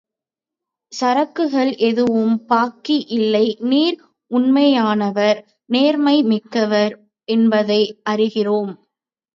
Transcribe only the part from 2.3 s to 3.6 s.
பாக்கி இல்லை